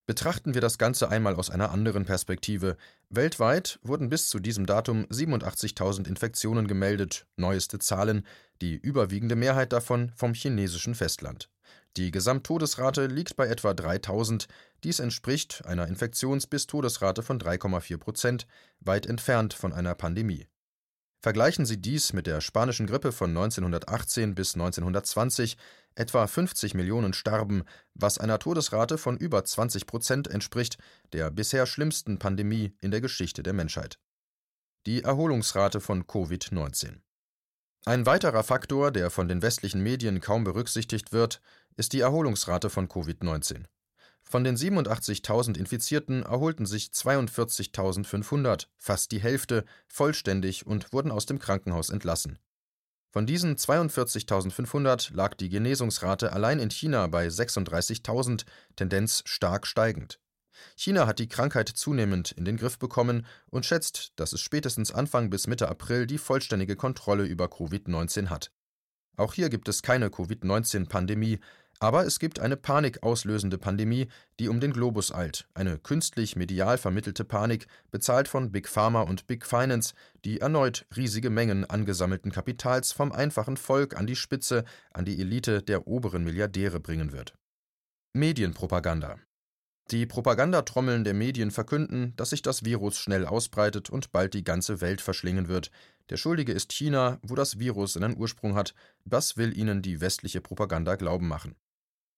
Betrachten 0.05 0.53
wir 0.53 0.59
das 0.59 0.77
Ganze 0.77 1.09
einmal 1.09 1.35
aus 1.35 1.49
einer 1.49 1.71
anderen 1.71 2.03
Perspektive. 2.03 2.75
Weltweit 3.09 3.79
wurden 3.83 4.09
bis 4.09 4.27
zu 4.27 4.39
diesem 4.39 4.65
Datum 4.65 5.05
87.000 5.05 6.07
Infektionen 6.07 6.67
gemeldet, 6.67 7.25
neueste 7.37 7.79
Zahlen, 7.79 8.25
die 8.61 8.75
überwiegende 8.75 9.37
Mehrheit 9.37 9.71
davon 9.71 10.11
vom 10.15 10.33
chinesischen 10.33 10.93
Festland. 10.93 11.49
Die 11.95 12.11
Gesamttodesrate 12.11 13.05
liegt 13.05 13.37
bei 13.37 13.47
etwa 13.47 13.73
3000. 13.73 14.47
Dies 14.83 14.99
entspricht 14.99 15.63
einer 15.65 15.87
Infektions- 15.87 16.47
bis 16.47 16.67
Todesrate 16.67 17.23
von 17.23 17.39
3,4 17.39 17.97
Prozent, 17.97 18.47
weit 18.81 19.05
entfernt 19.05 19.53
von 19.53 19.71
einer 19.71 19.95
Pandemie. 19.95 20.47
Vergleichen 21.21 21.65
Sie 21.65 21.79
dies 21.79 22.11
mit 22.11 22.27
der 22.27 22.41
spanischen 22.41 22.87
Grippe 22.87 23.13
von 23.13 23.29
1918 23.29 24.35
bis 24.35 24.55
1920, 24.55 25.55
etwa 25.95 26.27
50 26.27 26.73
Millionen 26.73 27.13
starben, 27.13 27.63
was 27.93 28.17
einer 28.17 28.39
Todesrate 28.39 28.97
von 28.97 29.17
über 29.17 29.43
20 29.43 29.85
Prozent 29.85 30.27
entspricht, 30.27 30.77
der 31.11 31.31
bisher 31.31 31.65
schlimmsten 31.65 32.19
Pandemie 32.19 32.75
in 32.81 32.91
der 32.91 33.01
Geschichte 33.01 33.43
der 33.43 33.53
Menschheit. 33.53 33.99
Die 34.85 35.03
Erholungsrate 35.03 35.79
von 35.79 36.03
Covid-19 36.03 37.01
ein 37.85 38.05
weiterer 38.05 38.43
Faktor, 38.43 38.91
der 38.91 39.09
von 39.09 39.27
den 39.27 39.41
westlichen 39.41 39.83
Medien 39.83 40.21
kaum 40.21 40.45
berücksichtigt 40.45 41.11
wird, 41.11 41.41
ist 41.75 41.91
die 41.91 41.99
Erholungsrate 41.99 42.69
von 42.69 42.87
Covid-19. 42.87 43.65
Von 44.21 44.45
den 44.45 44.55
87.000 44.55 45.57
Infizierten 45.57 46.23
erholten 46.23 46.65
sich 46.65 46.91
42.500, 46.91 48.67
fast 48.77 49.11
die 49.11 49.19
Hälfte, 49.19 49.65
vollständig 49.87 50.65
und 50.65 50.93
wurden 50.93 51.11
aus 51.11 51.25
dem 51.25 51.39
Krankenhaus 51.39 51.89
entlassen. 51.89 52.39
Von 53.13 53.27
diesen 53.27 53.57
42.500 53.57 55.13
lag 55.13 55.35
die 55.35 55.49
Genesungsrate 55.49 56.33
allein 56.33 56.57
in 56.57 56.71
China 56.71 57.05
bei 57.05 57.27
36.000, 57.27 58.43
Tendenz 58.75 59.21
stark 59.27 59.67
steigend. 59.67 60.19
China 60.75 61.05
hat 61.05 61.19
die 61.19 61.27
Krankheit 61.27 61.69
zunehmend 61.69 62.31
in 62.31 62.43
den 62.43 62.57
Griff 62.57 62.79
bekommen 62.79 63.27
und 63.51 63.67
schätzt, 63.67 64.13
dass 64.15 64.33
es 64.33 64.41
spätestens 64.41 64.91
Anfang 64.91 65.29
bis 65.29 65.45
Mitte 65.45 65.69
April 65.69 66.07
die 66.07 66.17
vollständige 66.17 66.75
Kontrolle 66.75 67.25
über 67.25 67.45
Covid-19 67.45 68.29
hat. 68.29 68.51
Auch 69.15 69.35
hier 69.35 69.49
gibt 69.49 69.67
es 69.67 69.83
keine 69.83 70.09
Covid-19-Pandemie, 70.09 71.39
aber 71.79 72.05
es 72.05 72.19
gibt 72.19 72.39
eine 72.39 72.57
panikauslösende 72.57 73.57
Pandemie, 73.57 74.07
die 74.39 74.49
um 74.49 74.59
den 74.59 74.73
Globus 74.73 75.13
eilt, 75.13 75.47
eine 75.53 75.77
künstlich 75.77 76.35
medial 76.35 76.77
vermittelte 76.77 77.25
Panik, 77.25 77.67
bezahlt 77.91 78.27
von 78.27 78.51
Big 78.51 78.69
Pharma 78.69 79.01
und 79.01 79.27
Big 79.27 79.45
Finance, 79.45 79.93
die 80.23 80.39
erneut 80.39 80.85
riesige 80.95 81.29
Mengen 81.29 81.69
angesammelten 81.69 82.31
Kapitals 82.31 82.91
vom 82.91 83.11
einfachen 83.11 83.57
Volk 83.57 83.97
an 83.97 84.07
die 84.07 84.15
Spitze, 84.15 84.63
an 84.93 85.05
die 85.05 85.19
Elite 85.19 85.61
der 85.61 85.87
oberen 85.87 86.23
Milliardäre 86.23 86.79
bringen 86.79 87.11
wird. 87.11 87.33
Medienpropaganda 88.13 89.17
die 89.91 90.05
Propagandatrommeln 90.05 91.03
der 91.03 91.13
Medien 91.13 91.51
verkünden, 91.51 92.13
dass 92.15 92.29
sich 92.29 92.41
das 92.41 92.63
Virus 92.63 92.97
schnell 92.97 93.25
ausbreitet 93.25 93.89
und 93.89 94.11
bald 94.11 94.33
die 94.33 94.43
ganze 94.43 94.79
Welt 94.79 95.01
verschlingen 95.01 95.49
wird. 95.49 95.71
Der 96.09 96.15
Schuldige 96.17 96.53
ist 96.53 96.71
China, 96.71 97.19
wo 97.21 97.35
das 97.35 97.59
Virus 97.59 97.93
seinen 97.93 98.17
Ursprung 98.17 98.55
hat. 98.55 98.73
Das 99.03 99.35
will 99.35 99.57
ihnen 99.57 99.81
die 99.81 99.99
westliche 99.99 100.39
Propaganda 100.39 100.95
glauben 100.95 101.27
machen. 101.27 101.55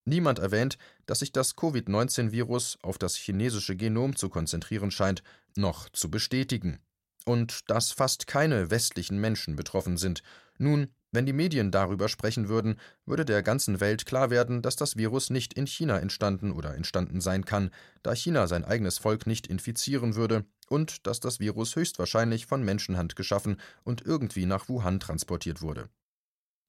Niemand 0.06 0.40
erwähnt, 0.40 0.78
dass 1.08 1.20
sich 1.20 1.32
das 1.32 1.56
Covid-19-Virus 1.56 2.78
auf 2.84 2.98
das 3.00 3.16
chinesische 3.16 3.76
Genom 3.76 4.16
zu 4.16 4.30
konzentrieren 4.30 4.92
scheint, 4.92 5.24
noch 5.56 5.90
zu 5.90 6.12
bestätigen. 6.12 6.80
Und 7.26 7.70
dass 7.72 7.92
fast 7.92 8.28
keine 8.28 8.70
westlichen 8.70 9.20
Menschen 9.20 9.56
betroffen 9.56 9.98
sind. 9.98 10.22
Nun, 10.60 10.90
wenn 11.12 11.26
die 11.26 11.34
Medien 11.34 11.72
darüber 11.72 12.08
sprechen 12.08 12.50
würden, 12.50 12.80
würde 13.06 13.26
der 13.26 13.42
ganzen 13.42 13.80
Welt 13.80 14.06
klar 14.06 14.30
werden, 14.30 14.62
dass 14.62 14.76
das 14.76 14.96
Virus 14.96 15.32
nicht 15.32 15.54
in 15.54 15.66
China 15.66 15.98
entstanden 15.98 16.52
oder 16.52 16.76
entstanden 16.76 17.20
sein 17.20 17.46
kann, 17.46 17.72
da 18.04 18.14
China 18.14 18.48
sein 18.48 18.64
eigenes 18.64 19.00
Volk 19.00 19.26
nicht 19.26 19.48
infizieren 19.48 20.16
würde, 20.16 20.46
und 20.68 21.08
dass 21.08 21.20
das 21.20 21.40
Virus 21.40 21.76
höchstwahrscheinlich 21.76 22.46
von 22.46 22.64
Menschenhand 22.64 23.16
geschaffen 23.16 23.58
und 23.84 24.02
irgendwie 24.02 24.46
nach 24.46 24.68
Wuhan 24.70 25.00
transportiert 25.00 25.62
wurde. 25.62 25.90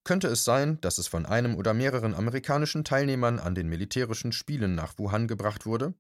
Könnte 0.07 0.29
es 0.29 0.45
sein, 0.45 0.81
dass 0.83 0.99
es 0.99 1.09
von 1.09 1.27
einem 1.27 1.57
oder 1.57 1.75
mehreren 1.75 2.15
amerikanischen 2.15 2.85
Teilnehmern 2.85 3.41
an 3.41 3.57
den 3.57 3.69
militärischen 3.69 4.31
Spielen 4.31 4.77
nach 4.77 4.97
Wuhan 4.99 5.27
gebracht 5.27 5.67
wurde? 5.67 5.95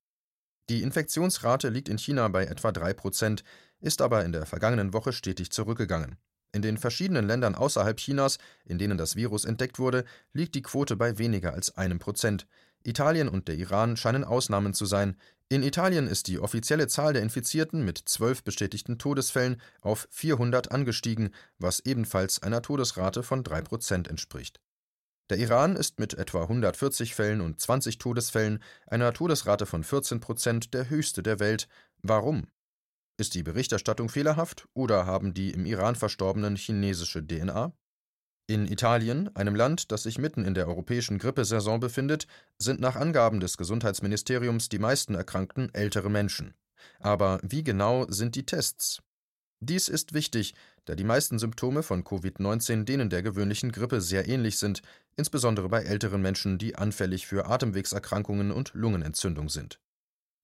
Die 0.68 0.82
Infektionsrate 0.82 1.70
liegt 1.70 1.88
in 1.88 1.98
China 1.98 2.28
bei 2.28 2.44
etwa 2.44 2.70
3 2.70 2.94
Prozent, 2.94 3.42
ist 3.80 4.00
aber 4.00 4.24
in 4.24 4.30
der 4.30 4.46
vergangenen 4.46 4.92
Woche 4.92 5.12
stetig 5.12 5.50
zurückgegangen. 5.50 6.18
In 6.52 6.62
den 6.62 6.76
verschiedenen 6.76 7.26
Ländern 7.26 7.56
außerhalb 7.56 7.96
Chinas, 7.96 8.38
in 8.64 8.78
denen 8.78 8.96
das 8.96 9.16
Virus 9.16 9.44
entdeckt 9.44 9.80
wurde, 9.80 10.04
liegt 10.32 10.54
die 10.54 10.62
Quote 10.62 10.94
bei 10.94 11.18
weniger 11.18 11.52
als 11.52 11.76
einem 11.76 11.98
Prozent. 11.98 12.46
Italien 12.84 13.28
und 13.28 13.48
der 13.48 13.56
Iran 13.56 13.96
scheinen 13.96 14.22
Ausnahmen 14.22 14.72
zu 14.72 14.86
sein. 14.86 15.16
In 15.48 15.62
Italien 15.62 16.08
ist 16.08 16.26
die 16.26 16.40
offizielle 16.40 16.88
Zahl 16.88 17.12
der 17.12 17.22
Infizierten 17.22 17.84
mit 17.84 17.98
zwölf 17.98 18.42
bestätigten 18.42 18.98
Todesfällen 18.98 19.60
auf 19.80 20.08
400 20.10 20.72
angestiegen, 20.72 21.30
was 21.58 21.78
ebenfalls 21.80 22.42
einer 22.42 22.62
Todesrate 22.62 23.22
von 23.22 23.44
drei 23.44 23.62
Prozent 23.62 24.08
entspricht. 24.08 24.60
Der 25.30 25.38
Iran 25.38 25.76
ist 25.76 26.00
mit 26.00 26.14
etwa 26.14 26.42
140 26.42 27.14
Fällen 27.14 27.40
und 27.40 27.60
20 27.60 27.98
Todesfällen, 27.98 28.60
einer 28.88 29.12
Todesrate 29.12 29.66
von 29.66 29.84
14 29.84 30.18
Prozent, 30.18 30.74
der 30.74 30.90
höchste 30.90 31.22
der 31.22 31.38
Welt. 31.38 31.68
Warum? 32.02 32.48
Ist 33.16 33.34
die 33.34 33.44
Berichterstattung 33.44 34.08
fehlerhaft 34.08 34.66
oder 34.74 35.06
haben 35.06 35.32
die 35.32 35.52
im 35.52 35.64
Iran 35.64 35.94
Verstorbenen 35.94 36.56
chinesische 36.56 37.24
DNA? 37.24 37.72
In 38.48 38.70
Italien, 38.70 39.34
einem 39.34 39.56
Land, 39.56 39.90
das 39.90 40.04
sich 40.04 40.18
mitten 40.18 40.44
in 40.44 40.54
der 40.54 40.68
europäischen 40.68 41.18
Grippesaison 41.18 41.80
befindet, 41.80 42.28
sind 42.58 42.78
nach 42.78 42.94
Angaben 42.94 43.40
des 43.40 43.56
Gesundheitsministeriums 43.56 44.68
die 44.68 44.78
meisten 44.78 45.16
Erkrankten 45.16 45.74
ältere 45.74 46.10
Menschen. 46.10 46.54
Aber 47.00 47.40
wie 47.42 47.64
genau 47.64 48.06
sind 48.08 48.36
die 48.36 48.46
Tests? 48.46 49.02
Dies 49.58 49.88
ist 49.88 50.12
wichtig, 50.12 50.54
da 50.84 50.94
die 50.94 51.02
meisten 51.02 51.40
Symptome 51.40 51.82
von 51.82 52.04
Covid-19 52.04 52.84
denen 52.84 53.10
der 53.10 53.22
gewöhnlichen 53.22 53.72
Grippe 53.72 54.00
sehr 54.00 54.28
ähnlich 54.28 54.58
sind, 54.58 54.82
insbesondere 55.16 55.68
bei 55.68 55.82
älteren 55.82 56.22
Menschen, 56.22 56.58
die 56.58 56.76
anfällig 56.76 57.26
für 57.26 57.46
Atemwegserkrankungen 57.46 58.52
und 58.52 58.74
Lungenentzündung 58.74 59.48
sind. 59.48 59.80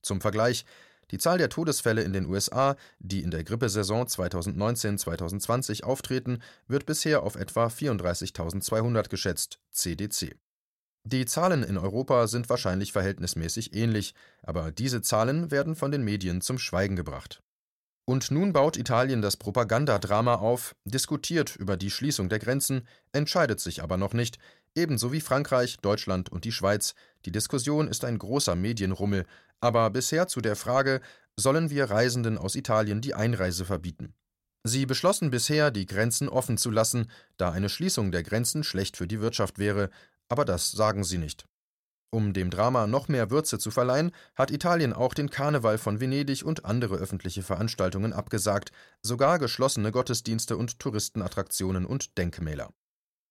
Zum 0.02 0.20
Vergleich, 0.20 0.64
die 1.10 1.18
Zahl 1.18 1.38
der 1.38 1.48
Todesfälle 1.48 2.02
in 2.02 2.12
den 2.12 2.26
USA, 2.26 2.76
die 2.98 3.22
in 3.22 3.30
der 3.30 3.44
Grippesaison 3.44 4.06
2019-2020 4.06 5.84
auftreten, 5.84 6.38
wird 6.68 6.86
bisher 6.86 7.22
auf 7.22 7.36
etwa 7.36 7.66
34.200 7.66 9.08
geschätzt 9.08 9.58
(CDC). 9.70 10.36
Die 11.04 11.26
Zahlen 11.26 11.64
in 11.64 11.76
Europa 11.76 12.28
sind 12.28 12.48
wahrscheinlich 12.48 12.92
verhältnismäßig 12.92 13.74
ähnlich, 13.74 14.14
aber 14.42 14.70
diese 14.70 15.02
Zahlen 15.02 15.50
werden 15.50 15.74
von 15.74 15.90
den 15.90 16.04
Medien 16.04 16.40
zum 16.40 16.58
Schweigen 16.58 16.94
gebracht. 16.94 17.42
Und 18.04 18.30
nun 18.30 18.52
baut 18.52 18.76
Italien 18.76 19.22
das 19.22 19.36
Propagandadrama 19.36 20.36
auf, 20.36 20.74
diskutiert 20.84 21.56
über 21.56 21.76
die 21.76 21.90
Schließung 21.90 22.28
der 22.28 22.38
Grenzen, 22.38 22.86
entscheidet 23.12 23.60
sich 23.60 23.82
aber 23.82 23.96
noch 23.96 24.12
nicht, 24.12 24.38
ebenso 24.74 25.12
wie 25.12 25.20
Frankreich, 25.20 25.78
Deutschland 25.78 26.30
und 26.30 26.44
die 26.44 26.52
Schweiz. 26.52 26.94
Die 27.24 27.32
Diskussion 27.32 27.88
ist 27.88 28.04
ein 28.04 28.18
großer 28.18 28.56
Medienrummel, 28.56 29.26
aber 29.62 29.88
bisher 29.90 30.26
zu 30.26 30.40
der 30.40 30.56
Frage, 30.56 31.00
sollen 31.36 31.70
wir 31.70 31.90
Reisenden 31.90 32.36
aus 32.36 32.56
Italien 32.56 33.00
die 33.00 33.14
Einreise 33.14 33.64
verbieten. 33.64 34.14
Sie 34.64 34.86
beschlossen 34.86 35.30
bisher, 35.30 35.70
die 35.70 35.86
Grenzen 35.86 36.28
offen 36.28 36.58
zu 36.58 36.70
lassen, 36.70 37.10
da 37.36 37.50
eine 37.50 37.68
Schließung 37.68 38.12
der 38.12 38.22
Grenzen 38.22 38.64
schlecht 38.64 38.96
für 38.96 39.06
die 39.06 39.20
Wirtschaft 39.20 39.58
wäre, 39.58 39.88
aber 40.28 40.44
das 40.44 40.70
sagen 40.72 41.04
sie 41.04 41.18
nicht. 41.18 41.46
Um 42.10 42.34
dem 42.34 42.50
Drama 42.50 42.86
noch 42.86 43.08
mehr 43.08 43.30
Würze 43.30 43.58
zu 43.58 43.70
verleihen, 43.70 44.10
hat 44.34 44.50
Italien 44.50 44.92
auch 44.92 45.14
den 45.14 45.30
Karneval 45.30 45.78
von 45.78 46.00
Venedig 46.00 46.44
und 46.44 46.64
andere 46.64 46.96
öffentliche 46.96 47.42
Veranstaltungen 47.42 48.12
abgesagt, 48.12 48.70
sogar 49.00 49.38
geschlossene 49.38 49.92
Gottesdienste 49.92 50.56
und 50.56 50.78
Touristenattraktionen 50.78 51.86
und 51.86 52.18
Denkmäler. 52.18 52.70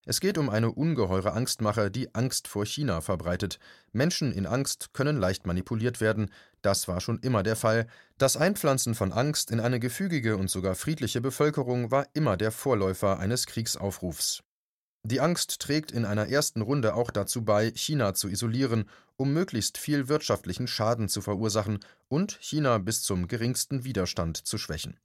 Es 0.06 0.20
geht 0.20 0.40
um 0.40 0.50
eine 0.50 0.72
ungeheure 0.72 1.34
Angstmache, 1.34 1.92
die 1.92 2.16
Angst 2.16 2.48
vor 2.48 2.66
China 2.66 3.02
verbreitet. 3.02 3.60
Menschen 3.92 4.32
in 4.32 4.48
Angst 4.48 4.94
können 4.94 5.18
leicht 5.18 5.46
manipuliert 5.46 6.02
werden, 6.02 6.32
das 6.64 6.88
war 6.88 7.02
schon 7.02 7.20
immer 7.20 7.44
der 7.44 7.56
Fall. 7.56 7.88
Das 8.18 8.36
Einpflanzen 8.36 8.96
von 8.96 9.14
Angst 9.14 9.52
in 9.52 9.60
eine 9.60 9.80
gefügige 9.80 10.38
und 10.38 10.50
sogar 10.50 10.76
friedliche 10.76 11.22
Bevölkerung 11.22 11.92
war 11.92 12.08
immer 12.14 12.36
der 12.36 12.52
Vorläufer 12.52 13.20
eines 13.20 13.46
Kriegsaufrufs. 13.46 14.42
Die 15.04 15.20
Angst 15.20 15.60
trägt 15.60 15.92
in 15.92 16.06
einer 16.06 16.28
ersten 16.28 16.62
Runde 16.62 16.94
auch 16.94 17.10
dazu 17.10 17.44
bei, 17.44 17.72
China 17.76 18.14
zu 18.14 18.28
isolieren, 18.28 18.86
um 19.18 19.34
möglichst 19.34 19.80
viel 19.80 20.08
wirtschaftlichen 20.08 20.68
Schaden 20.68 21.10
zu 21.10 21.22
verursachen 21.22 21.80
und 22.08 22.38
China 22.40 22.78
bis 22.78 23.02
zum 23.02 23.28
geringsten 23.28 23.84
Widerstand 23.84 24.38
zu 24.38 24.60
schwächen. 24.60 25.00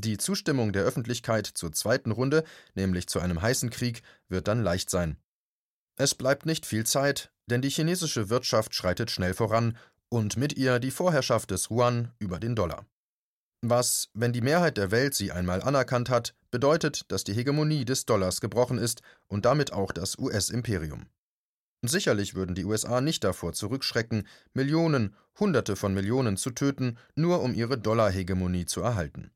Die 0.00 0.16
Zustimmung 0.16 0.72
der 0.72 0.84
Öffentlichkeit 0.84 1.44
zur 1.46 1.72
zweiten 1.72 2.12
Runde, 2.12 2.44
nämlich 2.76 3.08
zu 3.08 3.18
einem 3.18 3.42
heißen 3.42 3.68
Krieg, 3.68 4.02
wird 4.28 4.46
dann 4.46 4.62
leicht 4.62 4.90
sein. 4.90 5.16
Es 5.96 6.14
bleibt 6.14 6.46
nicht 6.46 6.66
viel 6.66 6.86
Zeit, 6.86 7.32
denn 7.46 7.62
die 7.62 7.68
chinesische 7.68 8.30
Wirtschaft 8.30 8.76
schreitet 8.76 9.10
schnell 9.10 9.34
voran 9.34 9.76
und 10.08 10.36
mit 10.36 10.56
ihr 10.56 10.78
die 10.78 10.92
Vorherrschaft 10.92 11.50
des 11.50 11.68
Yuan 11.68 12.12
über 12.20 12.38
den 12.38 12.54
Dollar. 12.54 12.86
Was, 13.60 14.08
wenn 14.14 14.32
die 14.32 14.40
Mehrheit 14.40 14.76
der 14.76 14.92
Welt 14.92 15.16
sie 15.16 15.32
einmal 15.32 15.62
anerkannt 15.62 16.10
hat, 16.10 16.36
bedeutet, 16.52 17.10
dass 17.10 17.24
die 17.24 17.34
Hegemonie 17.34 17.84
des 17.84 18.06
Dollars 18.06 18.40
gebrochen 18.40 18.78
ist 18.78 19.02
und 19.26 19.46
damit 19.46 19.72
auch 19.72 19.90
das 19.90 20.16
US-Imperium. 20.16 21.06
Sicherlich 21.82 22.36
würden 22.36 22.54
die 22.54 22.64
USA 22.64 23.00
nicht 23.00 23.24
davor 23.24 23.52
zurückschrecken, 23.52 24.28
Millionen, 24.54 25.16
Hunderte 25.40 25.74
von 25.74 25.92
Millionen 25.92 26.36
zu 26.36 26.50
töten, 26.50 26.98
nur 27.16 27.42
um 27.42 27.52
ihre 27.52 27.78
Dollarhegemonie 27.78 28.66
zu 28.66 28.80
erhalten. 28.80 29.32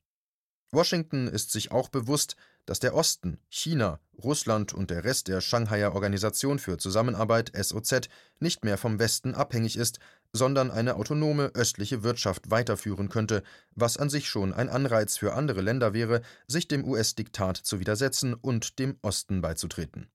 Washington 0.74 1.28
ist 1.28 1.52
sich 1.52 1.70
auch 1.70 1.90
bewusst, 1.90 2.34
dass 2.64 2.80
der 2.80 2.94
Osten, 2.94 3.38
China, 3.50 4.00
Russland 4.24 4.72
und 4.72 4.90
der 4.90 5.04
Rest 5.04 5.28
der 5.28 5.42
Shanghaier 5.42 5.94
Organisation 5.94 6.58
für 6.58 6.78
Zusammenarbeit 6.78 7.52
SOZ 7.54 8.08
nicht 8.40 8.64
mehr 8.64 8.78
vom 8.78 8.98
Westen 8.98 9.34
abhängig 9.34 9.76
ist, 9.76 9.98
sondern 10.32 10.70
eine 10.70 10.96
autonome 10.96 11.50
östliche 11.52 12.02
Wirtschaft 12.02 12.50
weiterführen 12.50 13.10
könnte, 13.10 13.42
was 13.74 13.98
an 13.98 14.08
sich 14.08 14.30
schon 14.30 14.54
ein 14.54 14.70
Anreiz 14.70 15.18
für 15.18 15.34
andere 15.34 15.60
Länder 15.60 15.92
wäre, 15.92 16.22
sich 16.46 16.68
dem 16.68 16.88
US-Diktat 16.88 17.58
zu 17.58 17.78
widersetzen 17.78 18.32
und 18.32 18.78
dem 18.78 18.96
Osten 19.02 19.42
beizutreten. 19.42 20.08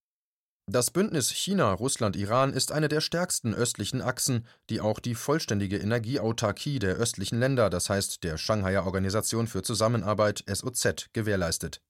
Das 0.69 0.91
Bündnis 0.91 1.31
China-Russland-Iran 1.31 2.51
ist 2.51 2.74
eine 2.74 2.89
der 2.89 3.00
stärksten 3.00 3.53
östlichen 3.53 4.01
Achsen, 4.01 4.45
die 4.69 4.81
auch 4.81 5.00
die 5.00 5.15
vollständige 5.15 5.77
Energieautarkie 5.77 6.79
der 6.79 6.95
östlichen 6.95 7.39
Länder, 7.39 7.69
das 7.69 7.89
heißt 7.89 8.21
der 8.25 8.38
Shanghaier 8.38 8.86
Organisation 8.86 9.47
für 9.47 9.62
Zusammenarbeit 9.62 10.43
SOZ, 10.45 11.07
gewährleistet. 11.13 11.81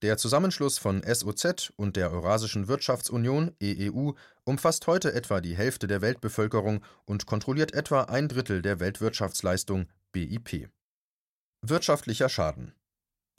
Der 0.00 0.16
Zusammenschluss 0.16 0.78
von 0.78 1.02
SOZ 1.02 1.74
und 1.76 1.96
der 1.96 2.10
Eurasischen 2.12 2.66
Wirtschaftsunion 2.66 3.54
EEU 3.60 4.12
umfasst 4.44 4.86
heute 4.86 5.12
etwa 5.12 5.42
die 5.42 5.54
Hälfte 5.54 5.86
der 5.86 6.00
Weltbevölkerung 6.00 6.82
und 7.04 7.26
kontrolliert 7.26 7.74
etwa 7.74 8.04
ein 8.04 8.28
Drittel 8.28 8.62
der 8.62 8.80
Weltwirtschaftsleistung 8.80 9.86
BIP. 10.12 10.70
Wirtschaftlicher 11.60 12.30
Schaden 12.30 12.72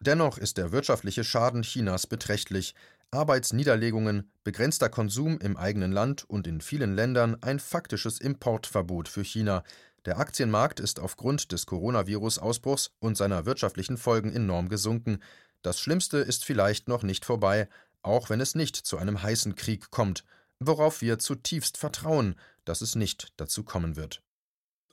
Dennoch 0.02 0.38
ist 0.38 0.58
der 0.58 0.72
wirtschaftliche 0.72 1.24
Schaden 1.24 1.62
Chinas 1.62 2.06
beträchtlich, 2.06 2.76
Arbeitsniederlegungen, 3.12 4.32
begrenzter 4.44 4.90
Konsum 4.90 5.40
im 5.40 5.58
eigenen 5.58 5.92
Land 5.92 6.24
und 6.30 6.48
in 6.48 6.62
vielen 6.62 6.96
Ländern 6.96 7.38
ein 7.42 7.60
faktisches 7.60 8.20
Importverbot 8.20 9.08
für 9.08 9.24
China. 9.24 9.64
Der 10.06 10.20
Aktienmarkt 10.20 10.80
ist 10.80 11.00
aufgrund 11.00 11.52
des 11.52 11.66
Coronavirus-Ausbruchs 11.66 12.92
und 13.00 13.18
seiner 13.18 13.46
wirtschaftlichen 13.46 13.98
Folgen 13.98 14.32
enorm 14.32 14.70
gesunken. 14.70 15.20
Das 15.62 15.80
Schlimmste 15.80 16.18
ist 16.18 16.46
vielleicht 16.46 16.88
noch 16.88 17.04
nicht 17.04 17.26
vorbei, 17.26 17.68
auch 18.04 18.30
wenn 18.30 18.40
es 18.40 18.54
nicht 18.54 18.76
zu 18.76 18.98
einem 18.98 19.24
heißen 19.24 19.56
Krieg 19.56 19.90
kommt, 19.90 20.24
worauf 20.60 21.02
wir 21.02 21.18
zutiefst 21.18 21.78
vertrauen, 21.78 22.36
dass 22.66 22.82
es 22.82 22.96
nicht 22.96 23.34
dazu 23.38 23.64
kommen 23.64 23.96
wird. 23.96 24.22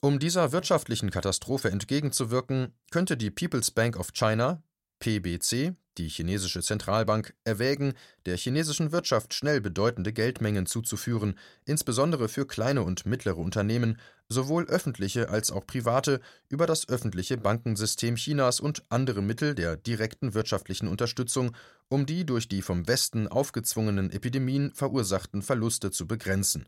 Um 0.00 0.18
dieser 0.18 0.50
wirtschaftlichen 0.50 1.10
Katastrophe 1.10 1.70
entgegenzuwirken, 1.70 2.74
könnte 2.90 3.16
die 3.16 3.30
People's 3.30 3.70
Bank 3.70 3.96
of 3.96 4.12
China, 4.12 4.62
PBC, 5.02 5.74
die 5.98 6.08
chinesische 6.08 6.62
Zentralbank, 6.62 7.34
erwägen, 7.42 7.94
der 8.24 8.36
chinesischen 8.36 8.92
Wirtschaft 8.92 9.34
schnell 9.34 9.60
bedeutende 9.60 10.12
Geldmengen 10.12 10.64
zuzuführen, 10.64 11.36
insbesondere 11.64 12.28
für 12.28 12.46
kleine 12.46 12.84
und 12.84 13.04
mittlere 13.04 13.38
Unternehmen, 13.38 13.98
sowohl 14.28 14.66
öffentliche 14.66 15.28
als 15.28 15.50
auch 15.50 15.66
private, 15.66 16.20
über 16.48 16.68
das 16.68 16.88
öffentliche 16.88 17.36
Bankensystem 17.36 18.14
Chinas 18.14 18.60
und 18.60 18.84
andere 18.90 19.22
Mittel 19.22 19.56
der 19.56 19.76
direkten 19.76 20.34
wirtschaftlichen 20.34 20.86
Unterstützung, 20.86 21.50
um 21.88 22.06
die 22.06 22.24
durch 22.24 22.46
die 22.46 22.62
vom 22.62 22.86
Westen 22.86 23.26
aufgezwungenen 23.26 24.12
Epidemien 24.12 24.72
verursachten 24.72 25.42
Verluste 25.42 25.90
zu 25.90 26.06
begrenzen 26.06 26.64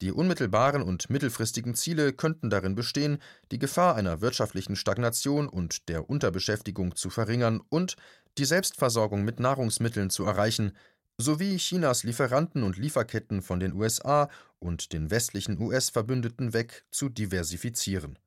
die 0.00 0.12
unmittelbaren 0.12 0.82
und 0.82 1.10
mittelfristigen 1.10 1.74
Ziele 1.74 2.12
könnten 2.12 2.50
darin 2.50 2.74
bestehen, 2.74 3.18
die 3.50 3.58
Gefahr 3.58 3.94
einer 3.94 4.20
wirtschaftlichen 4.20 4.76
Stagnation 4.76 5.48
und 5.48 5.88
der 5.88 6.08
Unterbeschäftigung 6.08 6.96
zu 6.96 7.10
verringern 7.10 7.60
und 7.68 7.96
die 8.38 8.44
Selbstversorgung 8.44 9.24
mit 9.24 9.40
Nahrungsmitteln 9.40 10.10
zu 10.10 10.24
erreichen, 10.24 10.72
sowie 11.18 11.56
Chinas 11.56 12.04
Lieferanten 12.04 12.62
und 12.62 12.78
Lieferketten 12.78 13.42
von 13.42 13.60
den 13.60 13.74
USA 13.74 14.28
und 14.58 14.92
den 14.92 15.10
westlichen 15.10 15.60
US-Verbündeten 15.60 16.52
weg 16.52 16.84
zu 16.90 17.08
diversifizieren. 17.08 18.18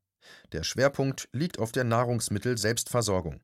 Der 0.51 0.63
Schwerpunkt 0.63 1.29
liegt 1.33 1.59
auf 1.59 1.71
der 1.71 1.83
Nahrungsmittel-Selbstversorgung. 1.83 3.41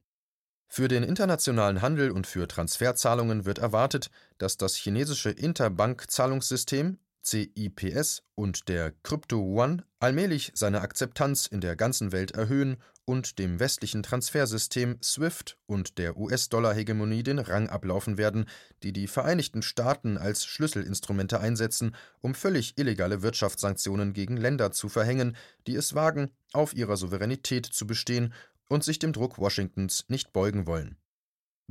Für 0.67 0.87
den 0.87 1.03
internationalen 1.03 1.81
Handel 1.81 2.11
und 2.11 2.27
für 2.27 2.47
Transferzahlungen 2.47 3.45
wird 3.45 3.59
erwartet, 3.59 4.09
dass 4.37 4.57
das 4.57 4.75
chinesische 4.75 5.29
Interbank-Zahlungssystem 5.29 6.97
CIPS 7.23 8.23
und 8.35 8.67
der 8.67 8.91
Crypto 9.03 9.39
One 9.39 9.83
allmählich 9.99 10.51
seine 10.55 10.81
Akzeptanz 10.81 11.45
in 11.45 11.61
der 11.61 11.75
ganzen 11.75 12.11
Welt 12.11 12.31
erhöhen 12.31 12.77
und 13.05 13.39
dem 13.39 13.59
westlichen 13.59 14.03
Transfersystem 14.03 14.97
SWIFT 15.01 15.57
und 15.65 15.97
der 15.97 16.17
US-Dollar-Hegemonie 16.17 17.23
den 17.23 17.39
Rang 17.39 17.69
ablaufen 17.69 18.17
werden, 18.17 18.45
die 18.83 18.93
die 18.93 19.07
Vereinigten 19.07 19.61
Staaten 19.61 20.17
als 20.17 20.45
Schlüsselinstrumente 20.45 21.39
einsetzen, 21.39 21.95
um 22.21 22.35
völlig 22.35 22.77
illegale 22.77 23.21
Wirtschaftssanktionen 23.21 24.13
gegen 24.13 24.37
Länder 24.37 24.71
zu 24.71 24.89
verhängen, 24.89 25.35
die 25.67 25.75
es 25.75 25.93
wagen, 25.93 26.31
auf 26.53 26.75
ihrer 26.75 26.97
Souveränität 26.97 27.65
zu 27.65 27.85
bestehen 27.85 28.33
und 28.69 28.83
sich 28.83 28.99
dem 28.99 29.13
Druck 29.13 29.37
Washingtons 29.37 30.05
nicht 30.07 30.33
beugen 30.33 30.65
wollen 30.65 30.97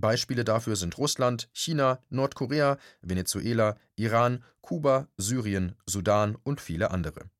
Beispiele 0.01 0.45
dafür 0.45 0.77
sind 0.77 0.99
Russland, 0.99 1.49
China, 1.53 2.01
Nordkorea, 2.11 2.79
Venezuela, 3.03 3.77
Iran, 3.97 4.43
Kuba, 4.61 5.09
Syrien, 5.17 5.77
Sudan 5.87 6.37
und 6.43 6.61
viele 6.61 6.91
andere. 6.91 7.31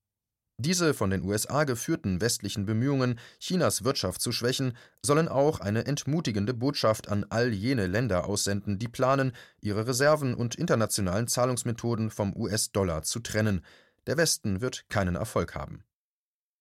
Diese 0.63 0.93
von 0.93 1.09
den 1.09 1.23
USA 1.23 1.65
geführten 1.65 2.21
westlichen 2.21 2.67
Bemühungen, 2.67 3.19
Chinas 3.39 3.83
Wirtschaft 3.83 4.21
zu 4.21 4.31
schwächen, 4.31 4.77
sollen 5.03 5.27
auch 5.27 5.61
eine 5.61 5.87
entmutigende 5.87 6.53
Botschaft 6.53 7.09
an 7.09 7.25
all 7.31 7.55
jene 7.55 7.87
Länder 7.87 8.27
aussenden, 8.27 8.79
die 8.79 8.89
planen, 8.89 9.33
ihre 9.63 9.87
Reserven 9.87 10.35
und 10.35 10.57
internationalen 10.57 11.29
Zahlungsmethoden 11.29 12.11
vom 12.11 12.37
US-Dollar 12.37 13.05
zu 13.05 13.21
trennen. 13.21 13.65
Der 14.07 14.19
Westen 14.19 14.61
wird 14.61 14.85
keinen 14.91 15.17
Erfolg 15.17 15.55
haben. 15.55 15.83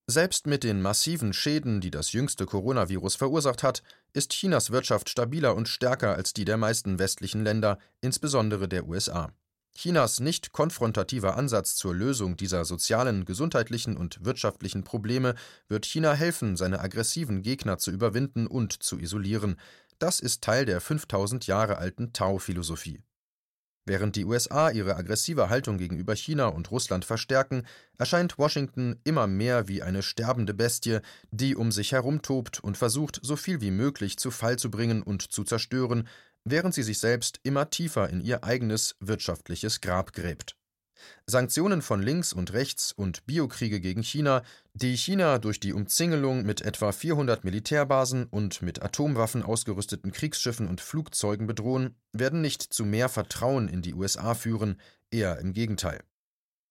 Selbst 0.10 0.48
mit 0.48 0.64
den 0.64 0.82
massiven 0.82 1.34
Schäden, 1.34 1.82
die 1.82 1.92
das 1.92 2.14
jüngste 2.14 2.48
Coronavirus 2.48 3.16
verursacht 3.16 3.62
hat, 3.62 3.84
ist 4.12 4.32
Chinas 4.32 4.72
Wirtschaft 4.72 5.08
stabiler 5.08 5.56
und 5.56 5.68
stärker 5.68 6.16
als 6.16 6.34
die 6.34 6.46
der 6.46 6.58
meisten 6.58 6.98
westlichen 6.98 7.44
Länder, 7.44 7.78
insbesondere 8.02 8.68
der 8.68 8.88
USA. 8.88 9.32
Chinas 9.76 10.20
nicht 10.20 10.52
konfrontativer 10.52 11.38
Ansatz 11.38 11.76
zur 11.76 11.94
Lösung 11.94 12.38
dieser 12.38 12.66
sozialen, 12.66 13.24
gesundheitlichen 13.24 13.98
und 13.98 14.26
wirtschaftlichen 14.26 14.84
Probleme 14.84 15.36
wird 15.68 15.86
China 15.86 16.14
helfen, 16.14 16.58
seine 16.58 16.80
aggressiven 16.80 17.44
Gegner 17.44 17.78
zu 17.78 17.92
überwinden 17.92 18.48
und 18.48 18.82
zu 18.82 18.98
isolieren. 18.98 19.58
Das 20.00 20.22
ist 20.22 20.44
Teil 20.44 20.66
der 20.66 20.82
5000 20.82 21.46
Jahre 21.46 21.78
alten 21.78 22.14
Tao-Philosophie. 22.14 23.04
Während 23.90 24.16
die 24.16 24.26
USA 24.26 24.70
ihre 24.70 24.98
aggressive 24.98 25.50
Haltung 25.50 25.80
gegenüber 25.80 26.16
China 26.16 26.46
und 26.46 26.70
Russland 26.70 27.06
verstärken, 27.06 27.64
erscheint 27.98 28.38
Washington 28.38 29.00
immer 29.04 29.26
mehr 29.26 29.68
wie 29.68 29.82
eine 29.82 30.04
sterbende 30.04 30.54
Bestie, 30.54 31.00
die 31.32 31.56
um 31.56 31.72
sich 31.72 31.92
herumtobt 31.92 32.60
und 32.60 32.78
versucht, 32.78 33.20
so 33.24 33.36
viel 33.36 33.62
wie 33.62 33.72
möglich 33.72 34.18
zu 34.20 34.30
Fall 34.30 34.60
zu 34.60 34.70
bringen 34.70 35.02
und 35.02 35.32
zu 35.32 35.44
zerstören, 35.44 36.08
während 36.44 36.76
sie 36.76 36.84
sich 36.84 37.00
selbst 37.00 37.40
immer 37.42 37.72
tiefer 37.72 38.08
in 38.12 38.22
ihr 38.22 38.44
eigenes 38.44 38.96
wirtschaftliches 39.00 39.82
Grab 39.82 40.14
gräbt. 40.14 40.59
Sanktionen 41.26 41.82
von 41.82 42.02
links 42.02 42.34
und 42.34 42.54
rechts 42.54 42.92
und 42.92 43.26
Biokriege 43.26 43.80
gegen 43.80 44.04
China, 44.04 44.44
die 44.74 44.96
China 44.96 45.40
durch 45.40 45.60
die 45.60 45.74
Umzingelung 45.74 46.44
mit 46.44 46.62
etwa 46.62 46.92
400 46.92 47.44
Militärbasen 47.44 48.26
und 48.26 48.62
mit 48.62 48.82
Atomwaffen 48.82 49.44
ausgerüsteten 49.44 50.12
Kriegsschiffen 50.12 50.68
und 50.68 50.82
Flugzeugen 50.82 51.48
bedrohen, 51.48 51.96
werden 52.14 52.42
nicht 52.42 52.62
zu 52.62 52.86
mehr 52.86 53.10
Vertrauen 53.10 53.68
in 53.68 53.82
die 53.82 53.94
USA 53.94 54.34
führen, 54.34 54.80
eher 55.12 55.40
im 55.40 55.54
Gegenteil. 55.54 56.02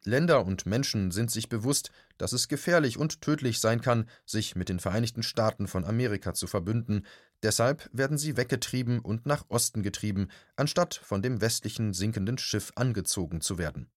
Länder 0.05 0.47
und 0.47 0.65
Menschen 0.65 1.11
sind 1.11 1.31
sich 1.31 1.49
bewusst, 1.49 1.91
dass 2.17 2.33
es 2.33 2.49
gefährlich 2.49 2.99
und 2.99 3.21
tödlich 3.21 3.61
sein 3.61 3.81
kann, 3.81 4.09
sich 4.25 4.57
mit 4.57 4.69
den 4.69 4.81
Vereinigten 4.81 5.23
Staaten 5.23 5.67
von 5.67 5.85
Amerika 5.85 6.35
zu 6.35 6.47
verbünden, 6.47 7.05
deshalb 7.43 7.89
werden 7.93 8.17
sie 8.19 8.37
weggetrieben 8.37 9.01
und 9.01 9.27
nach 9.27 9.45
Osten 9.49 9.83
getrieben, 9.83 10.29
anstatt 10.57 10.95
von 10.95 11.21
dem 11.21 11.41
westlichen 11.41 11.93
sinkenden 11.95 12.39
Schiff 12.39 12.73
angezogen 12.77 13.41
zu 13.41 13.59
werden. 13.59 13.91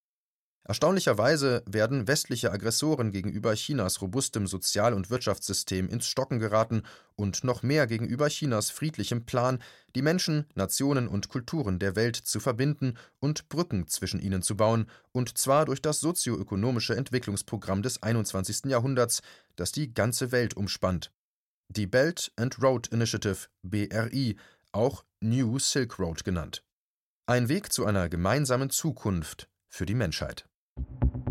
Erstaunlicherweise 0.72 1.64
werden 1.66 2.08
westliche 2.08 2.50
Aggressoren 2.54 3.12
gegenüber 3.12 3.54
Chinas 3.56 4.02
robustem 4.02 4.48
Sozial- 4.48 4.94
und 4.94 5.10
Wirtschaftssystem 5.10 5.90
ins 5.90 6.08
Stocken 6.08 6.40
geraten 6.40 6.84
und 7.18 7.44
noch 7.44 7.62
mehr 7.62 7.88
gegenüber 7.88 8.30
Chinas 8.30 8.70
friedlichem 8.70 9.26
Plan, 9.26 9.62
die 9.96 10.02
Menschen, 10.02 10.46
Nationen 10.56 11.10
und 11.10 11.28
Kulturen 11.28 11.78
der 11.78 11.98
Welt 11.98 12.16
zu 12.16 12.40
verbinden 12.40 12.94
und 13.20 13.50
Brücken 13.50 13.88
zwischen 13.88 14.22
ihnen 14.22 14.44
zu 14.44 14.56
bauen, 14.56 14.90
und 15.12 15.38
zwar 15.38 15.66
durch 15.66 15.82
das 15.82 16.00
sozioökonomische 16.00 16.96
Entwicklungsprogramm 16.96 17.82
des 17.82 18.02
21. 18.02 18.72
Jahrhunderts, 18.72 19.22
das 19.58 19.74
die 19.74 19.94
ganze 19.94 20.32
Welt 20.32 20.56
umspannt. 20.56 21.12
Die 21.68 21.86
Belt 21.86 22.32
and 22.38 22.64
Road 22.64 22.88
Initiative 22.94 23.50
BRI, 23.62 24.38
auch 24.72 25.04
New 25.20 25.60
Silk 25.60 26.00
Road 26.00 26.24
genannt. 26.24 26.64
Ein 27.26 27.50
Weg 27.50 27.74
zu 27.74 27.86
einer 27.86 28.08
gemeinsamen 28.08 28.70
Zukunft 28.70 29.50
für 29.68 29.86
die 29.86 29.96
Menschheit. 29.96 30.46
Thank 30.78 31.26
you. 31.28 31.31